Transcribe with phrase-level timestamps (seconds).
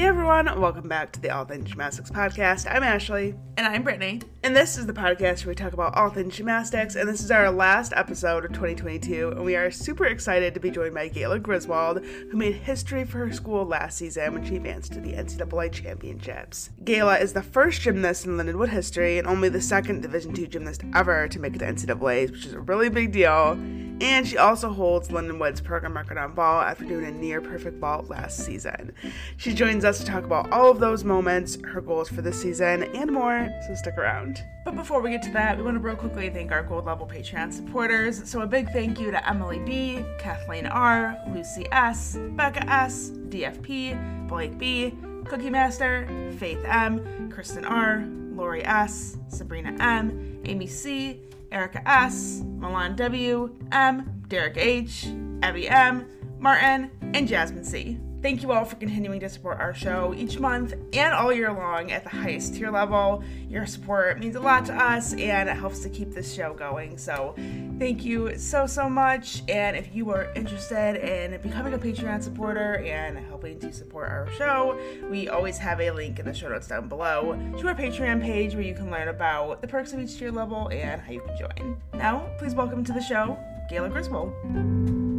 [0.00, 2.66] Hey everyone, welcome back to the All Things Gymnastics podcast.
[2.74, 3.34] I'm Ashley.
[3.58, 4.22] And I'm Brittany.
[4.42, 7.30] And this is the podcast where we talk about all things gymnastics, and this is
[7.30, 11.42] our last episode of 2022, and we are super excited to be joined by Gayla
[11.42, 15.70] Griswold, who made history for her school last season when she advanced to the NCAA
[15.70, 16.70] championships.
[16.84, 20.84] Gayla is the first gymnast in Lindenwood history and only the second Division II gymnast
[20.94, 23.58] ever to make it to NCAAs, which is a really big deal.
[24.00, 28.08] And she also holds Lindenwood's program record on vault after doing a near perfect vault
[28.08, 28.94] last season.
[29.36, 32.84] She joins us to talk about all of those moments, her goals for this season,
[32.96, 34.29] and more, so stick around.
[34.64, 37.06] But before we get to that, we want to real quickly thank our gold level
[37.06, 38.28] Patreon supporters.
[38.28, 44.28] So a big thank you to Emily B, Kathleen R, Lucy S, Becca S, DFP,
[44.28, 44.94] Blake B,
[45.24, 46.06] Cookie Master,
[46.38, 51.20] Faith M, Kristen R, Lori S, Sabrina M, Amy C,
[51.52, 55.06] Erica S, Milan W, M, Derek H,
[55.42, 56.06] Abby M,
[56.38, 57.98] Martin, and Jasmine C.
[58.22, 61.90] Thank you all for continuing to support our show each month and all year long
[61.90, 63.24] at the highest tier level.
[63.48, 66.98] Your support means a lot to us and it helps to keep this show going.
[66.98, 67.34] So,
[67.78, 69.42] thank you so, so much.
[69.48, 74.30] And if you are interested in becoming a Patreon supporter and helping to support our
[74.32, 74.78] show,
[75.10, 78.52] we always have a link in the show notes down below to our Patreon page
[78.52, 81.38] where you can learn about the perks of each tier level and how you can
[81.38, 81.80] join.
[81.94, 83.38] Now, please welcome to the show,
[83.72, 85.09] Gayla Griswold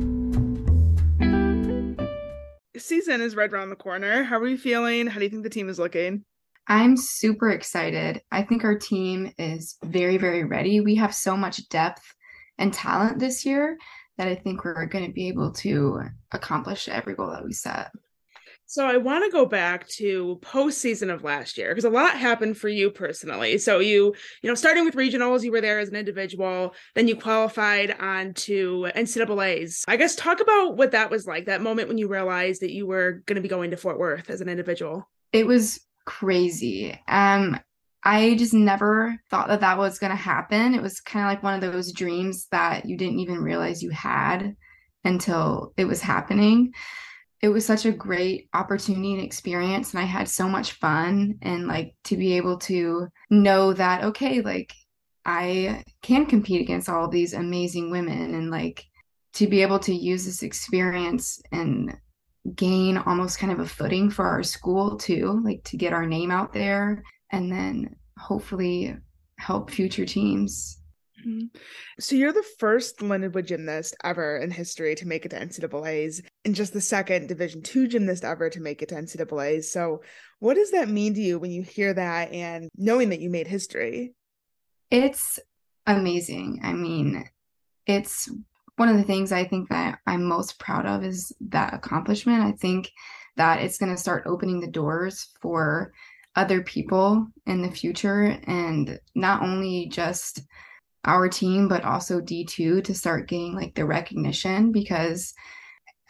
[2.81, 4.23] season is right around the corner.
[4.23, 5.07] How are you feeling?
[5.07, 6.25] How do you think the team is looking?
[6.67, 8.21] I'm super excited.
[8.31, 10.79] I think our team is very, very ready.
[10.79, 12.13] We have so much depth
[12.57, 13.77] and talent this year
[14.17, 17.91] that I think we're going to be able to accomplish every goal that we set.
[18.71, 22.57] So I want to go back to postseason of last year because a lot happened
[22.57, 23.57] for you personally.
[23.57, 27.17] So you, you know, starting with regionals, you were there as an individual, then you
[27.17, 29.83] qualified on to NCAA's.
[29.89, 32.87] I guess talk about what that was like, that moment when you realized that you
[32.87, 35.05] were going to be going to Fort Worth as an individual.
[35.33, 36.97] It was crazy.
[37.09, 37.59] Um,
[38.05, 40.75] I just never thought that that was going to happen.
[40.75, 43.89] It was kind of like one of those dreams that you didn't even realize you
[43.89, 44.55] had
[45.03, 46.71] until it was happening
[47.41, 51.67] it was such a great opportunity and experience and i had so much fun and
[51.67, 54.73] like to be able to know that okay like
[55.25, 58.85] i can compete against all these amazing women and like
[59.33, 61.95] to be able to use this experience and
[62.55, 66.31] gain almost kind of a footing for our school too like to get our name
[66.31, 68.95] out there and then hopefully
[69.41, 70.80] help future teams.
[71.25, 71.57] Mm-hmm.
[71.99, 76.55] So you're the first Lindenwood gymnast ever in history to make it to NCAA's, and
[76.55, 79.71] just the second Division two gymnast ever to make it to NCAA's.
[79.71, 80.01] So,
[80.39, 83.47] what does that mean to you when you hear that and knowing that you made
[83.47, 84.13] history?
[84.89, 85.39] It's
[85.85, 86.61] amazing.
[86.63, 87.29] I mean,
[87.85, 88.29] it's
[88.77, 92.41] one of the things I think that I'm most proud of is that accomplishment.
[92.41, 92.91] I think
[93.37, 95.93] that it's going to start opening the doors for
[96.35, 100.41] other people in the future and not only just
[101.05, 105.33] our team, but also D2 to start getting like the recognition because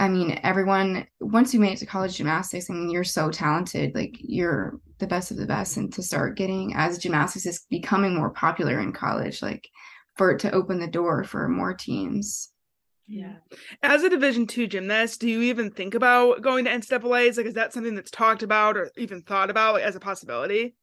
[0.01, 3.93] I mean, everyone, once you made it to college gymnastics, I mean, you're so talented,
[3.93, 5.77] like you're the best of the best.
[5.77, 9.69] And to start getting as gymnastics is becoming more popular in college, like
[10.15, 12.49] for it to open the door for more teams.
[13.07, 13.35] Yeah.
[13.83, 17.37] As a division two gymnast, do you even think about going to NCAAs?
[17.37, 20.73] Like, is that something that's talked about or even thought about like, as a possibility?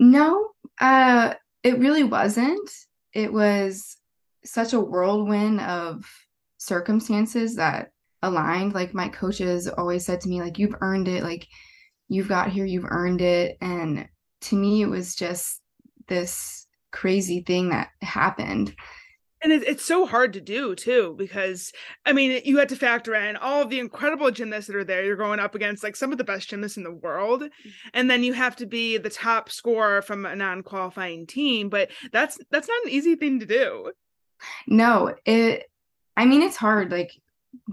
[0.00, 0.52] No.
[0.80, 2.70] Uh it really wasn't.
[3.12, 3.96] It was
[4.44, 6.04] such a whirlwind of
[6.58, 7.90] circumstances that
[8.22, 8.74] aligned.
[8.74, 11.48] Like my coaches always said to me, like, you've earned it, like
[12.08, 13.56] you've got here, you've earned it.
[13.60, 14.06] And
[14.42, 15.62] to me, it was just
[16.06, 18.74] this crazy thing that happened
[19.44, 21.72] and it, it's so hard to do too because
[22.06, 25.04] i mean you had to factor in all of the incredible gymnasts that are there.
[25.04, 27.44] You're going up against like some of the best gymnasts in the world
[27.92, 32.38] and then you have to be the top scorer from a non-qualifying team but that's
[32.50, 33.92] that's not an easy thing to do.
[34.66, 35.70] No it
[36.16, 37.12] i mean it's hard like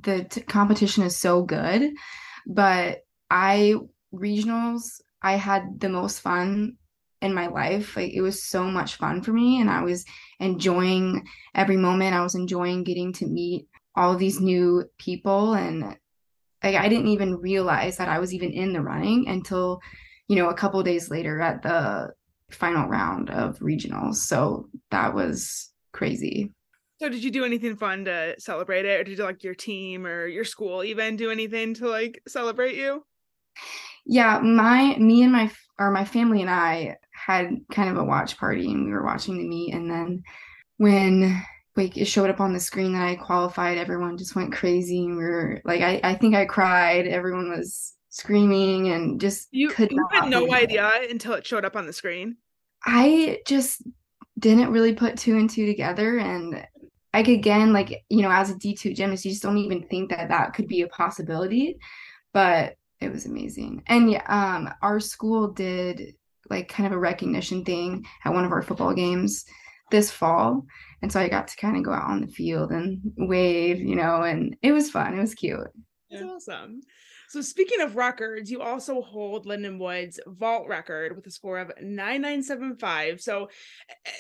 [0.04, 1.94] the t- competition is so good
[2.46, 3.76] but i
[4.14, 6.78] regionals i had the most fun
[7.22, 7.96] in my life.
[7.96, 10.06] Like it was so much fun for me and I was
[10.40, 11.26] enjoying
[11.56, 12.16] every moment.
[12.16, 15.98] I was enjoying getting to meet all these new people and
[16.64, 19.82] like I didn't even realize that I was even in the running until
[20.28, 22.14] you know a couple days later at the
[22.52, 24.16] final round of regionals.
[24.16, 26.52] So that was crazy.
[27.00, 30.06] So did you do anything fun to celebrate it or did you like your team
[30.06, 33.04] or your school even do anything to like celebrate you?
[34.06, 35.52] Yeah, my me and my
[35.82, 39.38] or my family and I had kind of a watch party and we were watching
[39.38, 40.24] the meet and then
[40.78, 41.44] when
[41.76, 45.18] like it showed up on the screen that I qualified, everyone just went crazy and
[45.18, 47.08] we were like I, I think I cried.
[47.08, 50.80] Everyone was screaming and just you, could you had no believe it.
[50.80, 52.38] idea until it showed up on the screen.
[52.86, 53.82] I just
[54.38, 56.18] didn't really put two and two together.
[56.18, 56.66] And
[57.14, 60.30] like, again, like, you know, as a D2 gymnast, you just don't even think that
[60.30, 61.78] that could be a possibility.
[62.34, 63.84] But it was amazing.
[63.88, 66.16] And yeah, um, our school did
[66.50, 69.46] like kind of a recognition thing at one of our football games
[69.90, 70.66] this fall.
[71.02, 73.96] And so I got to kind of go out on the field and wave, you
[73.96, 75.18] know, and it was fun.
[75.18, 75.60] It was cute.
[76.10, 76.82] That's awesome.
[77.30, 83.22] So speaking of records, you also hold Lindenwood's vault record with a score of 9975.
[83.22, 83.50] So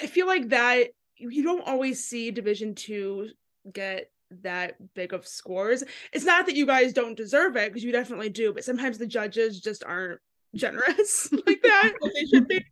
[0.01, 3.29] I feel like that you don't always see Division 2
[3.71, 4.09] get
[4.43, 5.83] that big of scores.
[6.13, 9.07] It's not that you guys don't deserve it because you definitely do, but sometimes the
[9.07, 10.19] judges just aren't
[10.55, 11.93] generous like that.
[12.15, 12.63] they should be.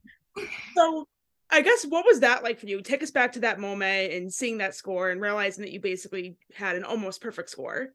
[0.76, 1.08] So
[1.52, 2.82] I guess what was that like for you?
[2.82, 6.38] Take us back to that moment and seeing that score and realizing that you basically
[6.54, 7.90] had an almost perfect score.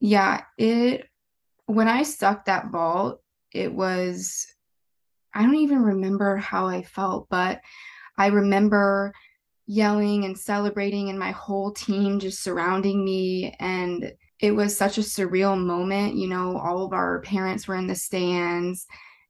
[0.00, 1.08] Yeah, it
[1.66, 3.20] when I stuck that vault,
[3.52, 4.46] it was
[5.34, 7.60] I don't even remember how I felt, but
[8.18, 9.12] I remember
[9.66, 13.54] yelling and celebrating and my whole team just surrounding me.
[13.60, 17.86] And it was such a surreal moment, you know, all of our parents were in
[17.86, 18.86] the stands.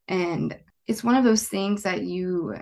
[0.07, 0.57] And
[0.87, 2.55] it's one of those things that you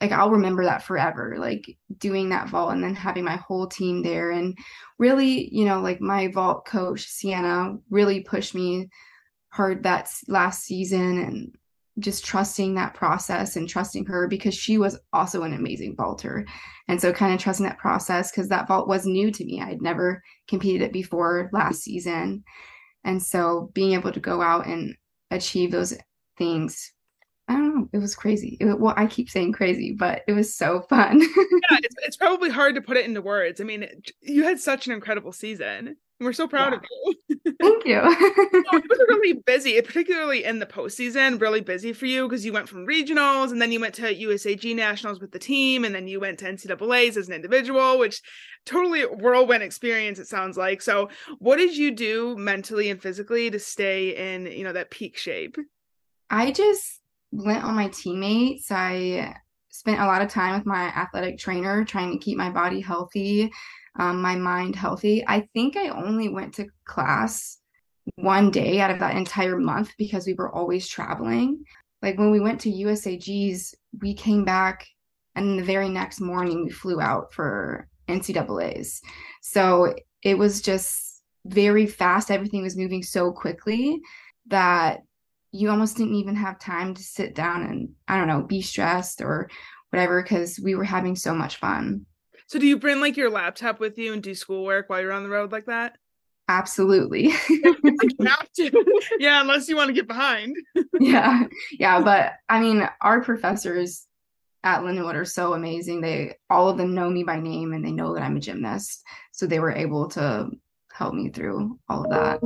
[0.00, 4.02] like I'll remember that forever, like doing that vault and then having my whole team
[4.02, 4.32] there.
[4.32, 4.58] And
[4.98, 8.90] really, you know, like my vault coach, Sienna, really pushed me
[9.48, 11.18] hard that last season.
[11.18, 11.54] And
[11.98, 16.44] just trusting that process and trusting her because she was also an amazing vaulter.
[16.88, 19.62] And so kind of trusting that process because that vault was new to me.
[19.62, 22.44] I'd never competed it before last season.
[23.04, 24.96] And so being able to go out and
[25.30, 25.96] achieve those
[26.36, 26.92] things
[27.46, 27.88] I don't know.
[27.92, 28.56] It was crazy.
[28.58, 31.20] It, well, I keep saying crazy, but it was so fun.
[31.36, 33.60] yeah, it's, it's probably hard to put it into words.
[33.60, 33.86] I mean,
[34.22, 35.96] you had such an incredible season.
[36.20, 36.78] We're so proud Yeah.
[36.78, 36.84] of
[37.28, 37.54] you.
[37.60, 38.00] Thank you.
[38.64, 42.52] So it was really busy, particularly in the postseason, really busy for you because you
[42.52, 46.06] went from regionals and then you went to USAG nationals with the team and then
[46.08, 48.22] you went to NCAA's as an individual, which
[48.64, 50.80] totally whirlwind experience, it sounds like.
[50.80, 55.18] So what did you do mentally and physically to stay in, you know, that peak
[55.18, 55.56] shape?
[56.30, 57.00] I just
[57.32, 58.70] went on my teammates.
[58.70, 59.36] I
[59.68, 63.52] spent a lot of time with my athletic trainer trying to keep my body healthy,
[63.98, 65.24] um, my mind healthy.
[65.26, 67.58] I think I only went to class
[68.16, 71.64] one day out of that entire month because we were always traveling.
[72.02, 74.86] Like when we went to USAG's, we came back
[75.34, 79.00] and the very next morning we flew out for NCAA's.
[79.42, 82.30] So it was just very fast.
[82.30, 84.00] Everything was moving so quickly
[84.46, 85.00] that
[85.52, 89.20] you almost didn't even have time to sit down and I don't know, be stressed
[89.20, 89.48] or
[89.90, 92.06] whatever because we were having so much fun.
[92.46, 95.22] So do you bring like your laptop with you and do schoolwork while you're on
[95.22, 95.96] the road like that?
[96.48, 97.32] Absolutely.
[99.18, 100.56] Yeah, unless you want to get behind.
[101.00, 101.44] yeah.
[101.78, 104.06] Yeah, but I mean, our professors
[104.62, 106.00] at Lindenwood are so amazing.
[106.00, 109.02] They all of them know me by name and they know that I'm a gymnast.
[109.32, 110.50] So they were able to
[110.92, 112.40] help me through all of that.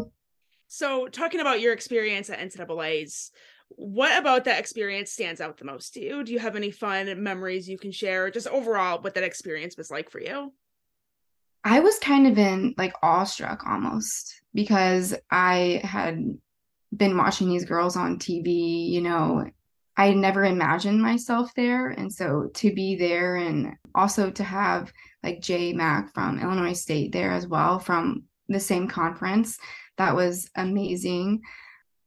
[0.69, 3.33] So, talking about your experience at NCAA's,
[3.71, 6.23] what about that experience stands out the most to you?
[6.23, 8.31] Do you have any fun memories you can share?
[8.31, 10.53] Just overall, what that experience was like for you?
[11.65, 16.39] I was kind of in like awestruck almost because I had
[16.97, 19.45] been watching these girls on TV, you know,
[19.97, 21.89] I never imagined myself there.
[21.89, 27.13] And so to be there and also to have like Jay Mack from Illinois State
[27.13, 29.59] there as well from the same conference,
[29.99, 31.43] that was amazing.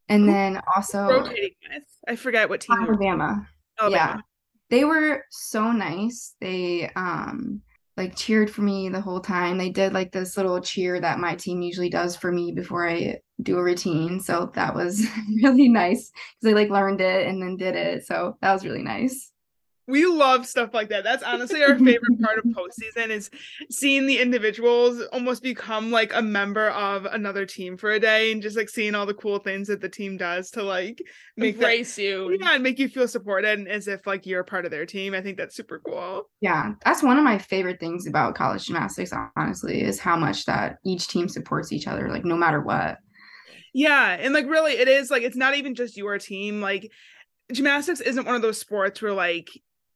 [0.08, 2.76] And then also Rotating with, I forget what team.
[2.78, 3.48] Alabama.
[3.78, 4.14] Alabama.
[4.14, 4.20] Yeah.
[4.68, 6.34] They were so nice.
[6.40, 7.62] They um
[7.96, 9.58] like cheered for me the whole time.
[9.58, 13.20] They did like this little cheer that my team usually does for me before I
[13.42, 14.18] do a routine.
[14.20, 15.06] So that was
[15.42, 18.06] really nice because I like learned it and then did it.
[18.06, 19.30] So that was really nice.
[19.88, 21.02] We love stuff like that.
[21.04, 23.30] That's honestly our favorite part of postseason is
[23.70, 28.40] seeing the individuals almost become like a member of another team for a day and
[28.42, 31.02] just like seeing all the cool things that the team does to like
[31.36, 32.36] make that Embrace you.
[32.40, 34.86] yeah, and make you feel supported and as if like you're a part of their
[34.86, 35.14] team.
[35.14, 36.28] I think that's super cool.
[36.40, 40.78] Yeah, that's one of my favorite things about college gymnastics, honestly, is how much that
[40.84, 42.98] each team supports each other, like no matter what.
[43.74, 46.60] Yeah, and like really it is like it's not even just your team.
[46.60, 46.90] Like
[47.52, 49.48] gymnastics isn't one of those sports where like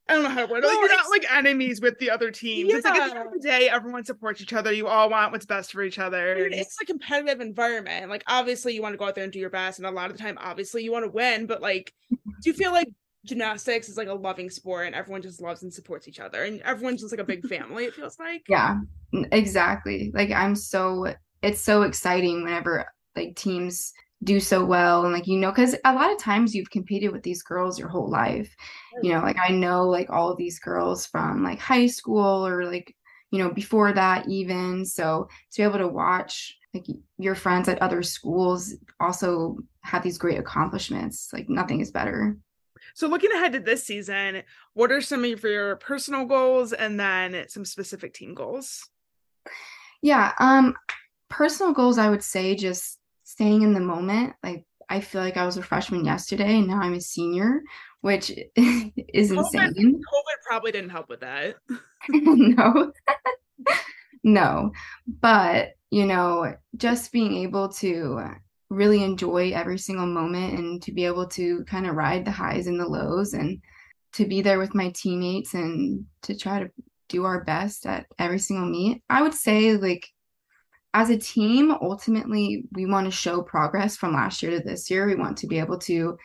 [0.09, 0.67] I don't know how to word it.
[0.67, 2.71] Like, No, you're not like enemies with the other teams.
[2.73, 4.71] It's like at the end of the day, everyone supports each other.
[4.71, 6.33] You all want what's best for each other.
[6.33, 8.09] And and- it's a competitive environment.
[8.09, 10.09] Like obviously you want to go out there and do your best, and a lot
[10.09, 11.45] of the time, obviously you want to win.
[11.45, 12.17] But like, do
[12.49, 12.87] you feel like
[13.25, 16.61] gymnastics is like a loving sport, and everyone just loves and supports each other, and
[16.61, 17.85] everyone's just like a big family?
[17.85, 18.43] It feels like.
[18.47, 18.77] Yeah,
[19.31, 20.11] exactly.
[20.13, 22.85] Like I'm so it's so exciting whenever
[23.15, 23.93] like teams
[24.23, 27.21] do so well and like you know because a lot of times you've competed with
[27.21, 28.53] these girls your whole life.
[29.03, 32.65] You know like i know like all of these girls from like high school or
[32.65, 32.95] like
[33.29, 36.85] you know before that even so to be able to watch like
[37.19, 42.37] your friends at other schools also have these great accomplishments like nothing is better.
[42.95, 44.41] So looking ahead to this season
[44.73, 48.89] what are some of your personal goals and then some specific team goals?
[50.01, 50.75] Yeah um
[51.29, 52.97] personal goals i would say just
[53.37, 54.33] staying in the moment.
[54.41, 57.61] Like I feel like I was a freshman yesterday and now I'm a senior,
[58.01, 59.73] which is COVID, insane.
[59.75, 61.55] COVID probably didn't help with that.
[62.09, 62.91] no.
[64.23, 64.71] no.
[65.21, 68.23] But, you know, just being able to
[68.71, 72.65] really enjoy every single moment and to be able to kind of ride the highs
[72.65, 73.61] and the lows and
[74.13, 76.71] to be there with my teammates and to try to
[77.07, 79.03] do our best at every single meet.
[79.11, 80.09] I would say like
[80.93, 85.05] as a team, ultimately, we want to show progress from last year to this year.
[85.05, 86.17] We want to be able to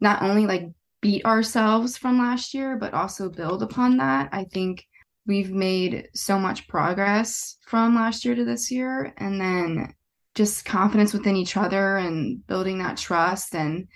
[0.00, 0.68] not only like
[1.00, 4.28] beat ourselves from last year, but also build upon that.
[4.32, 4.84] I think
[5.26, 9.14] we've made so much progress from last year to this year.
[9.18, 9.94] And then
[10.34, 13.86] just confidence within each other and building that trust and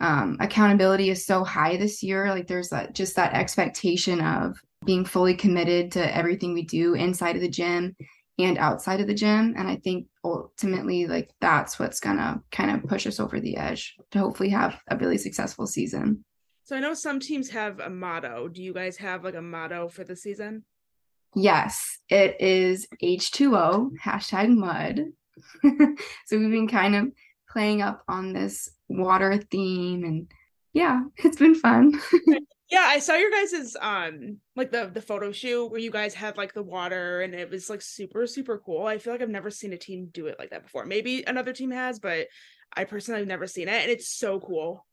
[0.00, 2.28] um, accountability is so high this year.
[2.30, 7.36] Like there's that just that expectation of being fully committed to everything we do inside
[7.36, 7.94] of the gym
[8.38, 9.54] and outside of the gym.
[9.56, 13.96] And I think ultimately, like, that's what's gonna kind of push us over the edge
[14.10, 16.24] to hopefully have a really successful season.
[16.64, 18.48] So I know some teams have a motto.
[18.48, 20.64] Do you guys have like a motto for the season?
[21.36, 25.00] Yes, it is H2O, hashtag mud.
[26.26, 27.12] so we've been kind of
[27.50, 30.30] playing up on this water theme and
[30.72, 32.00] yeah, it's been fun.
[32.70, 36.36] Yeah, I saw your guys's um like the the photo shoot where you guys had
[36.36, 38.86] like the water and it was like super super cool.
[38.86, 40.86] I feel like I've never seen a team do it like that before.
[40.86, 42.28] Maybe another team has, but
[42.74, 44.86] I personally have never seen it and it's so cool.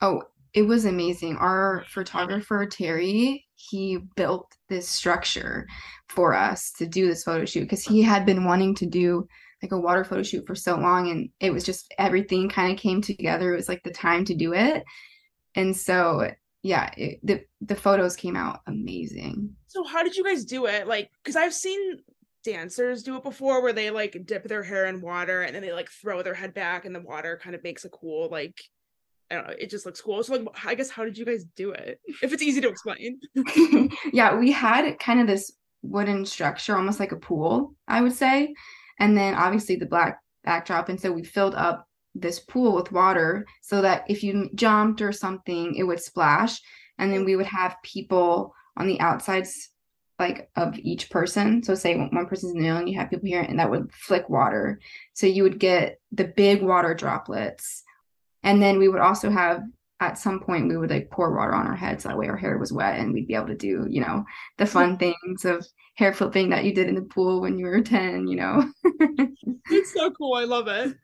[0.00, 0.22] Oh,
[0.54, 1.36] it was amazing.
[1.36, 5.66] Our photographer Terry, he built this structure
[6.08, 9.28] for us to do this photo shoot because he had been wanting to do
[9.62, 12.78] like a water photo shoot for so long and it was just everything kind of
[12.78, 13.52] came together.
[13.52, 14.84] It was like the time to do it.
[15.54, 16.30] And so
[16.62, 19.54] yeah, it, the the photos came out amazing.
[19.68, 20.86] So how did you guys do it?
[20.86, 21.98] Like, because I've seen
[22.44, 25.72] dancers do it before, where they like dip their hair in water and then they
[25.72, 28.58] like throw their head back, and the water kind of makes a cool like.
[29.30, 29.54] I don't know.
[29.58, 30.22] It just looks cool.
[30.22, 32.00] So, like, I guess how did you guys do it?
[32.22, 33.20] If it's easy to explain.
[34.10, 38.54] yeah, we had kind of this wooden structure, almost like a pool, I would say,
[38.98, 43.46] and then obviously the black backdrop, and so we filled up this pool with water
[43.62, 46.60] so that if you jumped or something, it would splash.
[46.98, 49.70] And then we would have people on the outsides
[50.18, 51.62] like of each person.
[51.62, 53.92] So say one person's in the middle and you have people here and that would
[53.92, 54.80] flick water.
[55.14, 57.84] So you would get the big water droplets.
[58.42, 59.62] And then we would also have
[60.00, 62.56] at some point we would like pour water on our heads that way our hair
[62.56, 64.24] was wet and we'd be able to do, you know,
[64.56, 67.80] the fun things of hair flipping that you did in the pool when you were
[67.80, 68.64] 10, you know.
[69.70, 70.34] it's so cool.
[70.34, 70.96] I love it.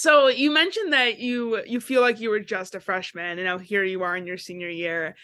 [0.00, 3.58] So you mentioned that you you feel like you were just a freshman and now
[3.58, 5.16] here you are in your senior year.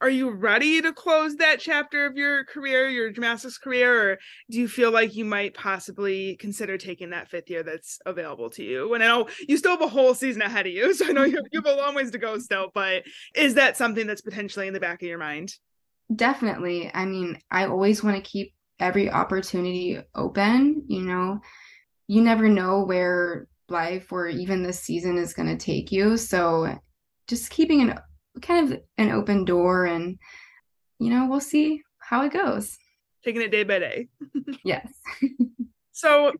[0.00, 4.18] Are you ready to close that chapter of your career, your gymnastics career, or
[4.50, 8.64] do you feel like you might possibly consider taking that fifth year that's available to
[8.64, 8.94] you?
[8.94, 11.24] And I know you still have a whole season ahead of you, so I know
[11.24, 13.02] you have, you have a long ways to go still, but
[13.34, 15.52] is that something that's potentially in the back of your mind?
[16.16, 16.90] Definitely.
[16.94, 21.40] I mean, I always want to keep every opportunity open, you know.
[22.06, 26.16] You never know where life or even this season is going to take you.
[26.16, 26.78] So
[27.26, 27.98] just keeping an
[28.42, 30.18] kind of an open door and
[30.98, 32.76] you know, we'll see how it goes.
[33.24, 34.08] Taking it day by day.
[34.64, 34.92] yes.
[35.92, 36.32] so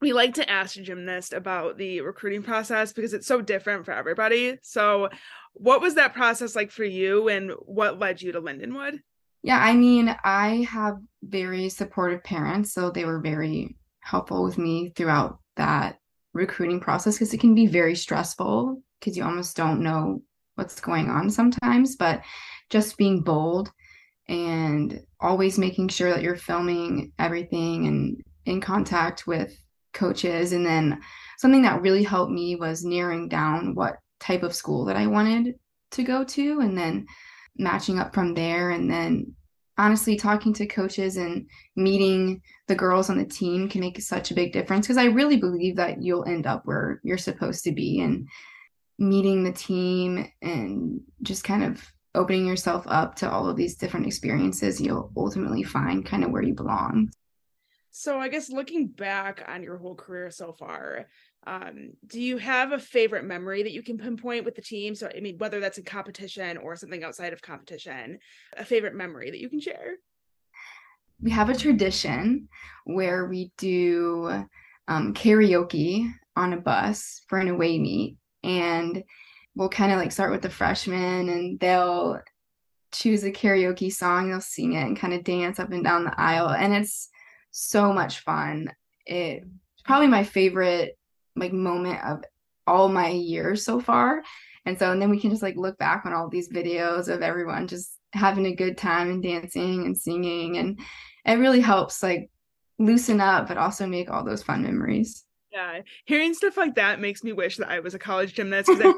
[0.00, 4.56] we like to ask gymnast about the recruiting process because it's so different for everybody.
[4.62, 5.10] So
[5.52, 8.98] what was that process like for you and what led you to Lindenwood?
[9.42, 14.92] Yeah, I mean, I have very supportive parents, so they were very helpful with me
[14.94, 15.98] throughout that
[16.32, 20.22] recruiting process because it can be very stressful because you almost don't know
[20.54, 22.22] what's going on sometimes but
[22.68, 23.70] just being bold
[24.28, 29.52] and always making sure that you're filming everything and in contact with
[29.92, 30.52] coaches.
[30.52, 31.00] And then
[31.38, 35.54] something that really helped me was narrowing down what type of school that I wanted
[35.92, 37.06] to go to and then
[37.56, 38.70] matching up from there.
[38.70, 39.34] And then
[39.80, 44.34] honestly talking to coaches and meeting the girls on the team can make such a
[44.34, 48.00] big difference because I really believe that you'll end up where you're supposed to be
[48.00, 48.28] and
[48.98, 51.82] meeting the team and just kind of
[52.14, 56.42] opening yourself up to all of these different experiences you'll ultimately find kind of where
[56.42, 57.10] you belong.
[57.90, 61.06] So I guess looking back on your whole career so far,
[61.46, 64.94] Um, do you have a favorite memory that you can pinpoint with the team?
[64.94, 68.18] So, I mean, whether that's in competition or something outside of competition,
[68.58, 69.94] a favorite memory that you can share?
[71.22, 72.48] We have a tradition
[72.84, 74.44] where we do
[74.86, 78.18] um, karaoke on a bus for an away meet.
[78.44, 79.02] And
[79.54, 82.20] we'll kind of like start with the freshmen and they'll
[82.92, 86.20] choose a karaoke song, they'll sing it and kind of dance up and down the
[86.20, 86.50] aisle.
[86.50, 87.08] And it's
[87.50, 88.70] so much fun.
[89.06, 89.46] It's
[89.84, 90.98] probably my favorite
[91.36, 92.22] like moment of
[92.66, 94.22] all my years so far.
[94.66, 97.22] And so, and then we can just like look back on all these videos of
[97.22, 100.58] everyone just having a good time and dancing and singing.
[100.58, 100.80] And
[101.24, 102.30] it really helps like
[102.78, 105.24] loosen up, but also make all those fun memories.
[105.52, 108.94] Yeah, hearing stuff like that makes me wish that I was a college gymnast because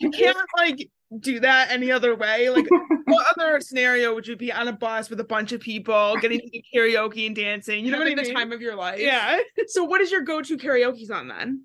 [0.00, 2.50] you can't like do that any other way.
[2.50, 2.66] Like,
[3.06, 6.40] what other scenario would you be on a bus with a bunch of people getting
[6.40, 7.84] to do karaoke and dancing?
[7.84, 9.00] You know what I the time of your life.
[9.00, 9.40] Yeah.
[9.68, 11.62] So, what is your go-to karaoke song then?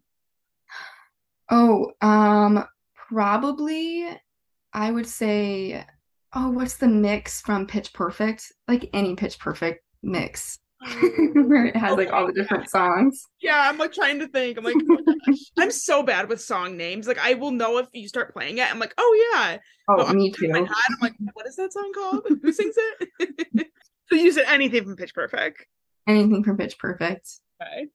[1.49, 2.65] Oh, um,
[3.09, 4.07] probably
[4.73, 5.83] I would say,
[6.33, 8.51] oh, what's the mix from Pitch Perfect?
[8.67, 10.59] Like any Pitch Perfect mix.
[11.33, 13.21] Where it has like all the different songs.
[13.41, 14.57] Yeah, I'm like trying to think.
[14.57, 17.07] I'm like, oh I'm so bad with song names.
[17.07, 18.69] Like, I will know if you start playing it.
[18.71, 19.57] I'm like, oh yeah.
[19.89, 20.65] Oh, But me In my too.
[20.65, 22.25] head, I'm like, what is that song called?
[22.41, 22.75] Who sings
[23.19, 23.67] it?
[24.09, 25.67] So you said anything from Pitch Perfect.
[26.07, 27.29] Anything from Pitch Perfect.
[27.61, 27.85] Okay.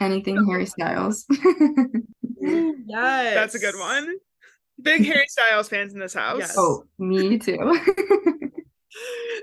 [0.00, 1.26] Anything Harry Styles.
[2.42, 4.14] Ooh, yes, That's a good one.
[4.80, 6.38] Big Harry Styles fans in this house.
[6.38, 6.54] Yes.
[6.56, 7.58] oh, me too.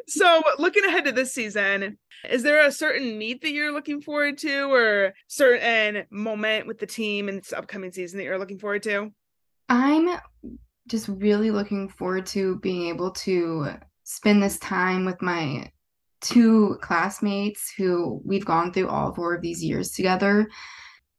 [0.07, 1.97] So looking ahead to this season,
[2.29, 6.85] is there a certain meet that you're looking forward to or certain moment with the
[6.87, 9.11] team in this upcoming season that you're looking forward to?
[9.69, 10.09] I'm
[10.87, 13.67] just really looking forward to being able to
[14.03, 15.69] spend this time with my
[16.21, 20.47] two classmates who we've gone through all four of these years together.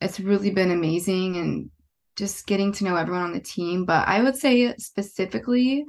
[0.00, 1.70] It's really been amazing and
[2.16, 3.85] just getting to know everyone on the team.
[3.85, 5.84] But I would say specifically,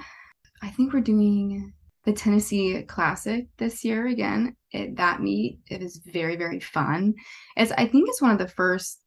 [0.62, 1.74] I think we're doing
[2.06, 4.56] the Tennessee Classic this year again.
[4.72, 7.16] It, that meet it is very very fun.
[7.58, 9.02] It's I think it's one of the first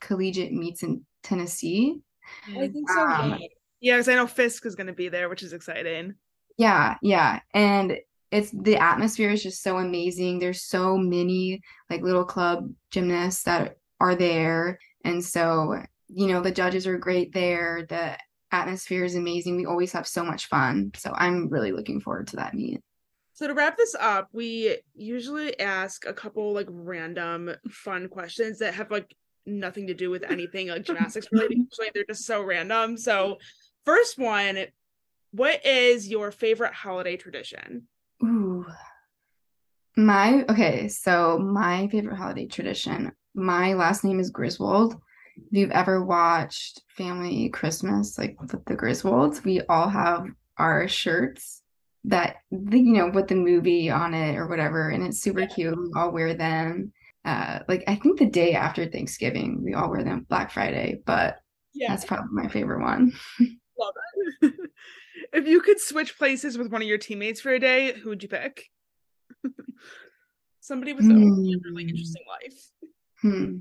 [0.00, 2.00] collegiate meets in Tennessee.
[2.48, 3.00] I think so.
[3.00, 3.38] Um,
[3.80, 3.96] yeah.
[3.96, 6.14] Because I know Fisk is going to be there, which is exciting.
[6.58, 7.40] Yeah, yeah.
[7.54, 7.98] And
[8.30, 10.38] it's the atmosphere is just so amazing.
[10.38, 14.78] There's so many like little club gymnasts that are there.
[15.04, 17.86] And so, you know, the judges are great there.
[17.88, 18.18] The
[18.52, 19.56] atmosphere is amazing.
[19.56, 20.92] We always have so much fun.
[20.96, 22.80] So I'm really looking forward to that meet.
[23.34, 28.74] So to wrap this up, we usually ask a couple like random fun questions that
[28.74, 29.14] have like
[29.46, 31.58] nothing to do with anything like gymnastics related.
[31.58, 32.96] Usually they're just so random.
[32.96, 33.38] So
[33.84, 34.66] first one,
[35.30, 37.86] what is your favorite holiday tradition?
[38.24, 38.66] Ooh.
[39.96, 43.12] My okay, so my favorite holiday tradition.
[43.34, 45.00] My last name is Griswold.
[45.46, 51.62] If you've ever watched Family Christmas, like with the Griswolds, we all have our shirts
[52.04, 55.76] that the- you know with the movie on it or whatever, and it's super cute.
[55.78, 56.92] We all wear them.
[57.24, 61.38] Uh, like I think the day after Thanksgiving, we all wear them Black Friday, but
[61.74, 63.12] Yeah, that's probably my favorite one.
[63.78, 63.94] love
[64.42, 64.54] it.
[65.32, 68.22] if you could switch places with one of your teammates for a day, who would
[68.22, 68.70] you pick?
[70.60, 71.88] Somebody with a really Hmm.
[71.88, 72.70] interesting life.
[73.22, 73.56] Hmm.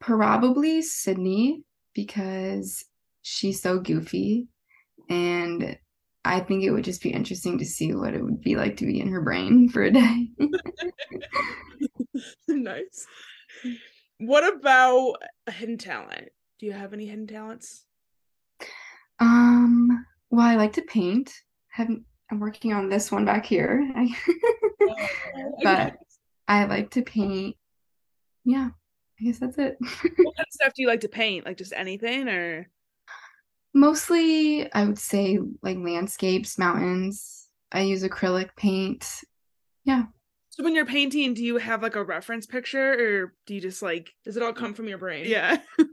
[0.00, 2.84] Probably Sydney because
[3.22, 4.48] she's so goofy.
[5.08, 5.78] And
[6.24, 8.86] I think it would just be interesting to see what it would be like to
[8.86, 10.28] be in her brain for a day.
[12.48, 13.06] nice.
[14.18, 15.16] What about
[15.50, 16.28] hidden talent?
[16.58, 17.84] Do you have any hidden talents?
[19.20, 21.32] um, well, I like to paint.
[21.68, 23.90] Haven't I'm working on this one back here.
[25.62, 25.96] But
[26.46, 27.56] I like to paint.
[28.44, 28.70] Yeah,
[29.20, 29.76] I guess that's it.
[29.82, 31.44] What kind of stuff do you like to paint?
[31.46, 32.68] Like just anything or
[33.74, 37.48] Mostly, I would say like landscapes, mountains.
[37.70, 39.06] I use acrylic paint.
[39.84, 40.04] Yeah.
[40.50, 43.82] so when you're painting, do you have like a reference picture or do you just
[43.82, 45.26] like Does it all come from your brain?
[45.26, 45.58] yeah.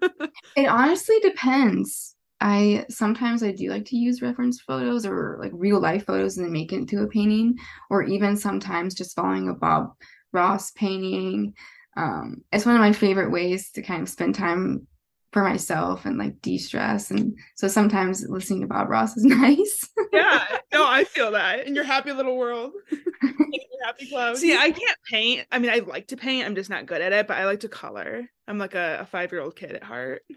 [0.55, 2.15] It honestly depends.
[2.41, 6.45] I sometimes I do like to use reference photos or like real life photos and
[6.45, 7.55] then make it into a painting,
[7.89, 9.93] or even sometimes just following a Bob
[10.33, 11.53] Ross painting.
[11.95, 14.88] Um, it's one of my favorite ways to kind of spend time
[15.31, 17.12] for myself and like de-stress.
[17.12, 19.89] And so sometimes listening to Bob Ross is nice.
[20.13, 20.43] yeah.
[20.73, 21.67] No, I feel that.
[21.67, 22.71] In your happy little world.
[22.91, 24.39] Your happy clouds.
[24.39, 25.47] See, I can't paint.
[25.51, 26.45] I mean, I like to paint.
[26.45, 28.29] I'm just not good at it, but I like to color.
[28.47, 30.23] I'm like a, a five year old kid at heart.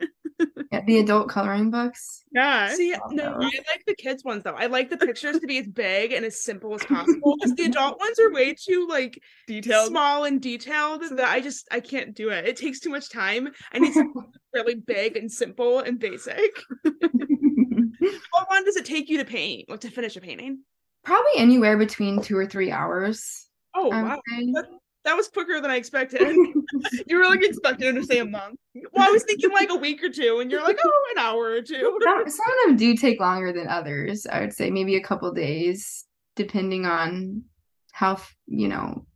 [0.71, 2.23] Yeah, the adult coloring books.
[2.33, 2.73] Yeah.
[2.75, 3.39] See, no.
[3.41, 4.55] I like the kids ones though.
[4.55, 7.37] I like the pictures to be as big and as simple as possible.
[7.37, 9.89] Because the adult ones are way too like Detailed.
[9.89, 12.47] small and detailed that I just I can't do it.
[12.47, 13.49] It takes too much time.
[13.73, 16.51] I need something really big and simple and basic.
[16.85, 19.69] How long does it take you to paint?
[19.71, 20.61] Like to finish a painting?
[21.03, 23.49] Probably anywhere between two or three hours.
[23.75, 24.21] Oh I would wow.
[24.29, 24.53] say.
[24.53, 24.67] That,
[25.05, 26.21] that was quicker than I expected.
[27.07, 28.59] you were like expecting to say a month.
[28.93, 31.45] Well, I was thinking like a week or two, and you're like, oh, an hour
[31.45, 31.99] or two.
[32.03, 34.27] some, some of them do take longer than others.
[34.27, 36.05] I would say maybe a couple days,
[36.37, 37.45] depending on
[37.93, 39.07] how you know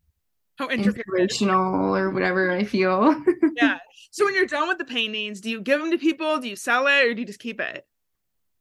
[0.57, 3.14] How inspirational or whatever I feel.
[3.55, 3.79] Yeah.
[4.11, 6.38] So when you're done with the paintings, do you give them to people?
[6.38, 7.87] Do you sell it, or do you just keep it?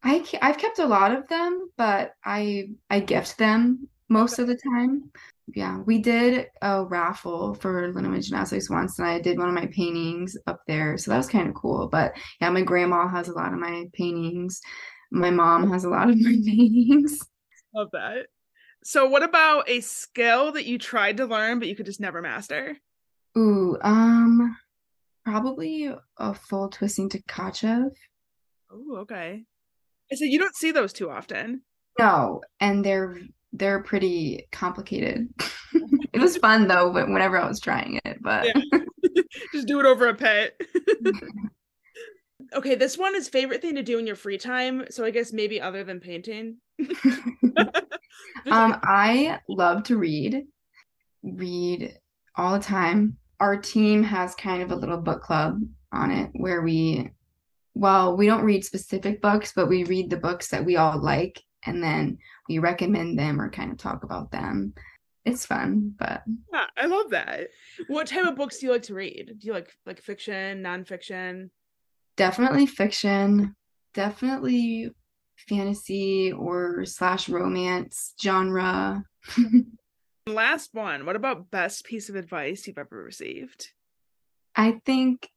[0.04, 4.58] I I've kept a lot of them, but I I gift them most of the
[4.58, 5.10] time.
[5.56, 9.68] Yeah, we did a raffle for Lindenwood Gymnastics once, and I did one of my
[9.68, 11.88] paintings up there, so that was kind of cool.
[11.88, 14.62] But yeah, my grandma has a lot of my paintings.
[15.12, 17.20] My mom has a lot of my paintings.
[17.74, 18.28] Love that.
[18.84, 22.22] So what about a skill that you tried to learn but you could just never
[22.22, 22.78] master?
[23.38, 24.58] Ooh, um,
[25.24, 27.92] probably a full twisting to Tkachev.
[28.72, 29.44] Oh, okay.
[30.12, 31.62] I said you don't see those too often.
[32.00, 33.18] No, and they're
[33.54, 35.30] they're pretty complicated.
[36.14, 38.80] It was fun though, but whenever I was trying it, but Yeah.
[39.54, 40.60] just do it over a pet.
[42.54, 44.86] okay, this one is favorite thing to do in your free time.
[44.90, 46.58] So I guess maybe other than painting.
[48.50, 50.46] Um, I love to read,
[51.24, 51.98] read
[52.36, 53.18] all the time.
[53.40, 55.62] Our team has kind of a little book club
[55.92, 57.10] on it where we,
[57.74, 61.42] well, we don't read specific books, but we read the books that we all like,
[61.66, 62.18] and then
[62.52, 64.74] we recommend them or kind of talk about them.
[65.24, 67.50] It's fun, but yeah, I love that.
[67.88, 69.36] What type of books do you like to read?
[69.38, 71.50] Do you like like fiction, nonfiction?
[72.18, 73.56] definitely fiction,
[73.94, 74.92] definitely
[75.48, 79.04] fantasy or slash romance genre.
[80.28, 81.06] Last one.
[81.06, 83.70] What about best piece of advice you've ever received?
[84.56, 85.30] I think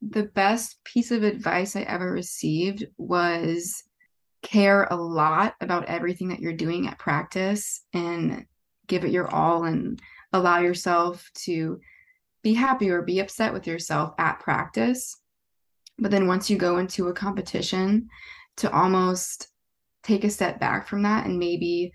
[0.00, 3.82] the best piece of advice I ever received was
[4.42, 8.46] care a lot about everything that you're doing at practice and
[8.86, 10.00] give it your all and
[10.32, 11.80] allow yourself to
[12.42, 15.16] be happy or be upset with yourself at practice.
[15.98, 18.08] But then once you go into a competition,
[18.58, 19.48] to almost
[20.02, 21.92] take a step back from that and maybe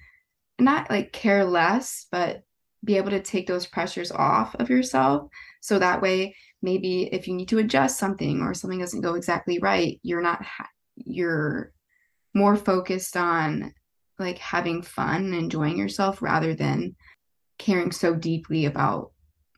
[0.59, 2.43] not like care less, but
[2.83, 5.29] be able to take those pressures off of yourself.
[5.61, 9.59] So that way, maybe if you need to adjust something or something doesn't go exactly
[9.59, 10.45] right, you're not,
[10.95, 11.73] you're
[12.33, 13.73] more focused on
[14.19, 16.95] like having fun and enjoying yourself rather than
[17.57, 19.11] caring so deeply about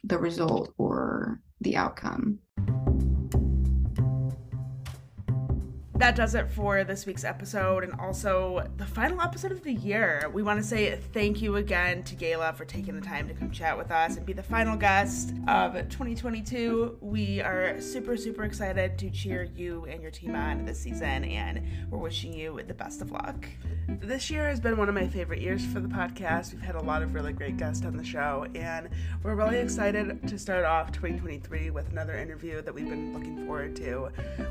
[0.04, 2.40] the result or the outcome.
[5.98, 10.30] That does it for this week's episode and also the final episode of the year.
[10.34, 13.50] We want to say thank you again to Gayla for taking the time to come
[13.50, 16.98] chat with us and be the final guest of 2022.
[17.00, 21.62] We are super, super excited to cheer you and your team on this season, and
[21.90, 23.48] we're wishing you the best of luck.
[23.88, 26.52] This year has been one of my favorite years for the podcast.
[26.52, 28.90] We've had a lot of really great guests on the show, and
[29.24, 33.78] we're really excited to start off 2023 with another interview that we've been looking forward
[33.78, 34.10] to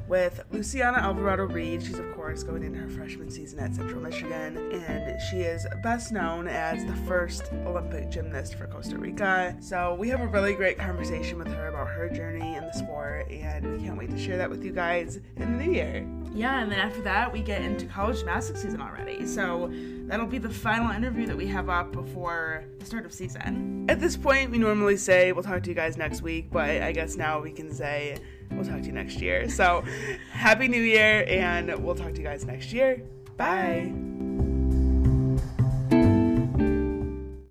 [0.09, 1.83] with Luciana Alvarado Reed.
[1.83, 6.13] She's, of course, going into her freshman season at Central Michigan, and she is best
[6.13, 9.57] known as the first Olympic gymnast for Costa Rica.
[9.61, 13.31] So, we have a really great conversation with her about her journey in the sport,
[13.31, 16.07] and we can't wait to share that with you guys in the new year.
[16.35, 19.25] Yeah, and then after that, we get into college gymnastics season already.
[19.27, 19.71] So
[20.07, 23.87] that'll be the final interview that we have up before the start of season.
[23.89, 26.91] At this point, we normally say we'll talk to you guys next week, but I
[26.91, 28.19] guess now we can say
[28.55, 29.49] we'll talk to you next year.
[29.49, 29.85] So,
[30.31, 33.03] Happy New Year, and we'll talk to you guys next year.
[33.37, 34.14] Bye.